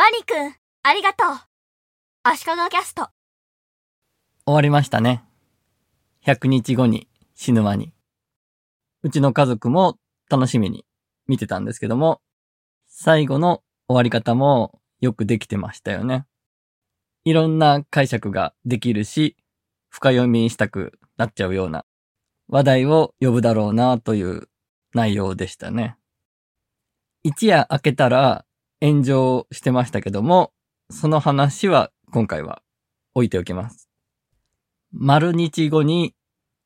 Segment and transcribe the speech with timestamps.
[0.00, 1.36] ワニくん、ありがとう。
[2.22, 3.10] 足利キャスト。
[4.46, 5.22] 終わりましたね。
[6.24, 7.92] 100日後に死ぬワニ。
[9.02, 9.98] うちの家族も
[10.30, 10.86] 楽しみに
[11.26, 12.22] 見てたんですけども、
[12.86, 16.24] 最後の終わり方もよくできてましたよね。
[17.24, 19.36] いろんな解釈ができるし、
[19.90, 21.84] 深読みしたくなっちゃうような
[22.48, 24.48] 話題を呼ぶだろうなという
[24.94, 25.98] 内容でしたね。
[27.22, 28.46] 一夜明けたら
[28.82, 30.52] 炎上してましたけども、
[30.90, 32.62] その話は今回は
[33.14, 33.90] 置いておきます。
[34.92, 36.14] 丸日後に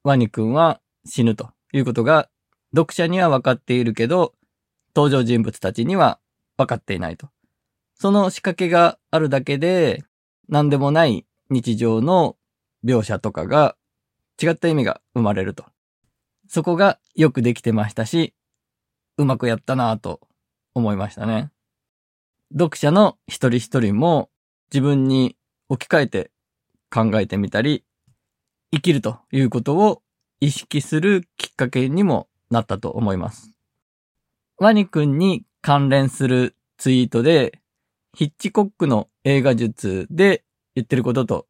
[0.04, 2.28] ワニ君は死ぬということが
[2.74, 4.34] 読者には分かっているけど、
[4.94, 6.20] 登場人物たちには
[6.56, 7.28] 分かっていないと。
[7.96, 10.04] その仕掛けがあるだけで、
[10.48, 12.36] 何でもない日常の
[12.84, 13.76] 描写とかが
[14.40, 15.64] 違った意味が生まれると。
[16.48, 18.34] そこがよくできてましたし、
[19.16, 20.20] うまくやったなぁと
[20.74, 21.50] 思いましたね。
[22.56, 24.30] 読者の一人一人も
[24.72, 25.36] 自分に
[25.68, 26.30] 置き換えて
[26.88, 27.84] 考えてみたり、
[28.72, 30.02] 生きるということを
[30.40, 33.52] 意識するきっかけにもなったと思います。
[34.58, 37.60] ワニ君に関連するツイートで、
[38.16, 40.44] ヒッチコックの映画術で
[40.76, 41.46] 言ってることと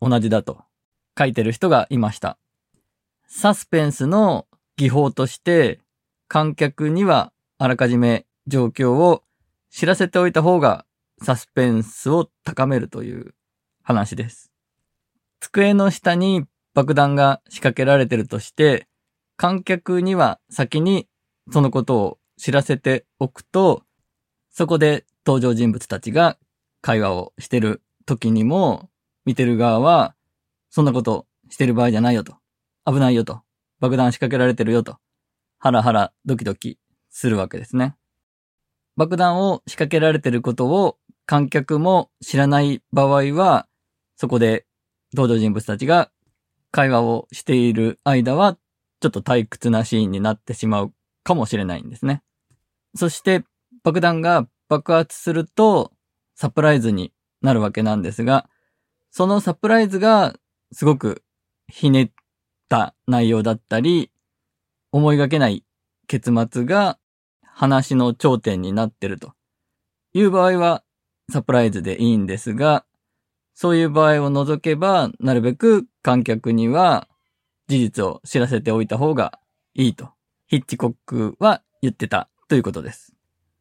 [0.00, 0.64] 同じだと
[1.16, 2.38] 書いてる人がいました。
[3.28, 5.78] サスペンスの技法として
[6.26, 9.22] 観客にはあらかじめ状況を
[9.70, 10.84] 知らせておいた方が
[11.22, 13.34] サスペンスを高めるという
[13.82, 14.52] 話です。
[15.40, 18.88] 机の下に爆弾が仕掛けられてるとして、
[19.36, 21.08] 観客には先に
[21.50, 23.82] そのことを知らせておくと、
[24.50, 26.38] そこで登場人物たちが
[26.82, 28.88] 会話をしてる時にも、
[29.24, 30.14] 見てる側は、
[30.70, 32.36] そんなことしてる場合じゃないよと。
[32.86, 33.42] 危ないよと。
[33.78, 34.98] 爆弾仕掛けられてるよと。
[35.58, 36.78] ハラハラドキドキ
[37.10, 37.96] するわけですね。
[38.96, 43.66] 爆弾を仕掛けられてることを観客も知らない場合は、
[44.16, 44.66] そこで
[45.14, 46.10] 登場人物たちが
[46.70, 48.58] 会話をしている間は、
[49.00, 50.92] ちょっと退屈なシーンになってしまう
[51.22, 52.22] かもしれないんですね。
[52.94, 53.44] そして
[53.82, 55.92] 爆弾が爆発すると
[56.34, 57.12] サプライズに
[57.42, 58.48] なるわけなんですが、
[59.10, 60.34] そのサプライズが
[60.72, 61.22] すごく
[61.68, 62.10] ひねっ
[62.68, 64.10] た内容だったり、
[64.92, 65.64] 思いがけない
[66.06, 66.98] 結末が
[67.60, 69.34] 話の頂点になってると
[70.14, 70.82] いう場合は
[71.30, 72.86] サプライズでいいんですが、
[73.52, 77.06] そういう場合を除けば、なるべく観客には
[77.68, 79.38] 事実を知らせておいた方が
[79.74, 80.08] いいと、
[80.46, 83.12] ヒッチコックは言ってたということです。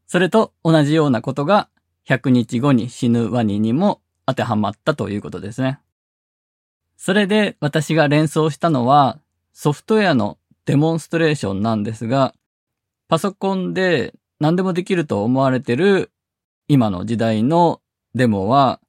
[0.08, 1.68] それと同じようなことが
[2.08, 5.82] 100日後に死ぬワニにも当てはまったということですね。
[6.96, 9.20] それで私が連想したのは
[9.52, 12.34] ソフトウェアのデモンストレーションなんですが、
[13.10, 16.12] パソコンで何でもできると思われてる
[16.68, 17.82] 今の時代の
[18.14, 18.80] デモは、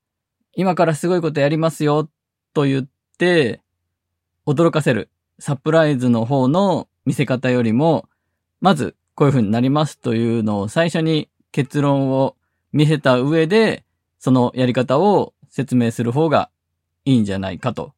[0.55, 2.11] 今からすごいことやりますよ
[2.53, 3.63] と言って、
[4.47, 5.09] 驚かせる
[5.39, 8.11] サプライズの方の見せ方よりも、
[8.61, 12.37] まずこういう風になりますというのを最初に結論を
[12.75, 13.85] 見せた上で、
[14.19, 16.51] そのやり方を説明する方が
[17.07, 17.95] いいんじゃないかと、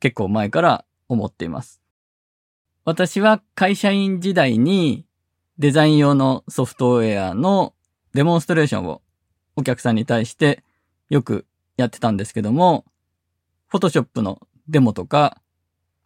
[0.00, 1.80] 結構前から思っています。
[2.84, 5.06] 私は会社員時代に
[5.60, 7.74] デザイン用のソフトウェアの
[8.14, 9.02] デモンストレーションを
[9.56, 10.64] お客さんに対して
[11.10, 11.44] よく
[11.76, 12.86] やってたんですけども、
[13.68, 15.42] フォトショップのデモとか、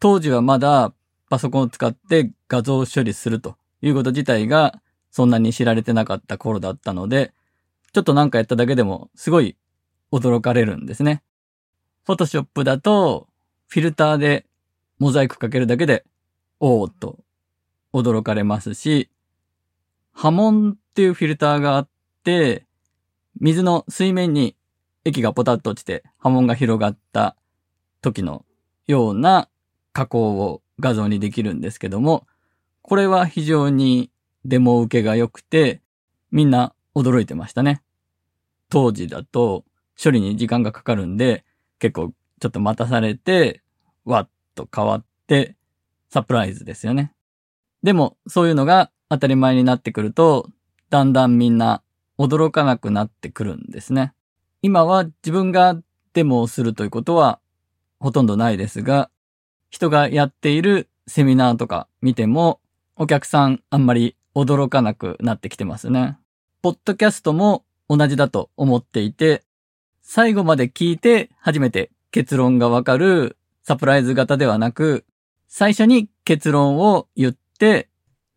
[0.00, 0.92] 当時はまだ
[1.30, 4.82] パソコンを使って画像処理するということ自体が
[5.12, 7.32] そんなに知られてなかった頃だったので、
[7.92, 9.56] ちょっとなんかやっただけでもすごい
[10.10, 11.22] 驚かれるんですね。
[12.04, 13.28] フォトショップだと
[13.68, 14.46] フィルターで
[14.98, 16.04] モザイクかけるだけで、
[16.58, 17.20] おーっと
[17.92, 19.10] 驚かれますし、
[20.14, 21.88] 波紋っていうフィルターがあっ
[22.22, 22.64] て、
[23.40, 24.56] 水の水面に
[25.04, 27.36] 液がポタッと落ちて波紋が広がった
[28.00, 28.44] 時の
[28.86, 29.48] ような
[29.92, 32.26] 加工を画像にできるんですけども、
[32.82, 34.10] これは非常に
[34.44, 35.82] デモ受けが良くて、
[36.30, 37.82] みんな驚いてましたね。
[38.70, 39.64] 当時だと
[40.02, 41.44] 処理に時間がかかるんで、
[41.78, 43.62] 結構ちょっと待たされて、
[44.04, 45.56] わっと変わって、
[46.08, 47.12] サプライズですよね。
[47.82, 50.50] でも、そういうのが当たり前になってくると、
[50.90, 51.82] だんだんみんな
[52.18, 54.12] 驚かなくなってくるんですね。
[54.62, 55.76] 今は自分が
[56.12, 57.40] デモをするということは
[57.98, 59.10] ほとんどないですが、
[59.70, 62.60] 人がやっているセミナーとか見ても、
[62.96, 66.18] お客さんあんまり驚かなくなってきてますね。
[66.62, 69.42] ポッドキャストも同じだと思っていて、
[70.02, 75.04] 最後まで聞いて初めて結論がわかるサプライズ型ではなく、
[75.48, 77.88] 最初に結論を言って、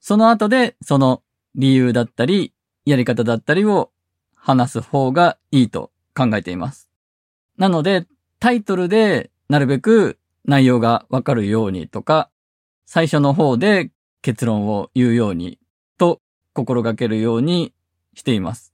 [0.07, 1.21] その後でその
[1.55, 2.53] 理由だったり、
[2.85, 3.91] やり方だったりを
[4.35, 6.87] 話す方がいいと考えています。
[7.57, 8.07] なので、
[8.39, 12.29] タイトルでなるべく内容がわかるようにとか、
[12.85, 15.59] 最初の方で結論を言うように
[15.97, 16.21] と
[16.53, 17.73] 心がけるように
[18.13, 18.73] しています。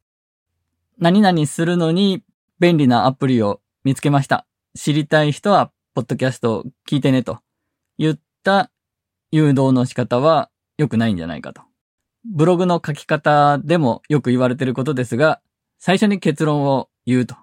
[1.00, 2.22] 何々するのに
[2.60, 4.46] 便利なアプリを見つけました。
[4.76, 7.40] 知りたい人は、ポッドキャストを聞いてねと
[7.98, 8.70] 言った
[9.32, 11.62] 誘導の仕方は良くないんじゃないかと。
[12.26, 15.42] ブログの書き方でもよく言われてることですが、
[15.80, 17.36] 最初に結論を言うと。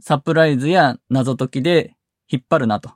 [0.00, 1.96] サプライズや謎解きで
[2.28, 2.90] 引っ張るなと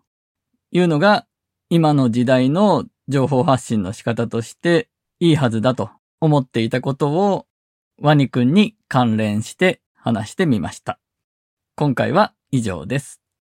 [0.73, 1.27] いうのが
[1.71, 4.89] 今の時代の情報発信の仕方として
[5.21, 5.91] いいはずだと
[6.21, 7.47] 思っていたことを
[8.01, 10.99] ワニくんに関連して話してみました。
[11.77, 13.28] 今回は以上です。